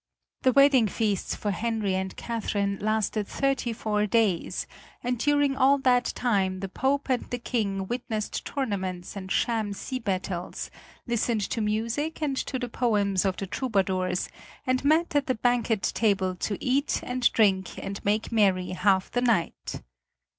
The 0.41 0.51
wedding 0.53 0.87
feasts 0.87 1.35
for 1.35 1.51
Henry 1.51 1.93
and 1.93 2.15
Catherine 2.17 2.79
lasted 2.81 3.27
thirty 3.27 3.71
four 3.71 4.07
days, 4.07 4.65
and 5.03 5.19
during 5.19 5.55
all 5.55 5.77
that 5.77 6.05
time 6.15 6.59
the 6.59 6.67
Pope 6.69 7.07
and 7.07 7.29
the 7.29 7.37
King 7.37 7.85
witnessed 7.87 8.43
tournaments 8.43 9.15
and 9.15 9.31
sham 9.31 9.73
sea 9.73 9.99
battles, 9.99 10.71
listened 11.05 11.41
to 11.51 11.61
music 11.61 12.19
and 12.19 12.35
to 12.35 12.57
the 12.57 12.67
poems 12.67 13.25
of 13.25 13.37
the 13.37 13.45
troubadours, 13.45 14.27
and 14.65 14.83
met 14.83 15.15
at 15.15 15.27
the 15.27 15.35
banquet 15.35 15.83
table 15.83 16.33
to 16.37 16.57
eat 16.59 17.01
and 17.03 17.31
drink 17.31 17.77
and 17.77 18.03
make 18.03 18.31
merry 18.31 18.69
half 18.69 19.11
the 19.11 19.21
night. 19.21 19.83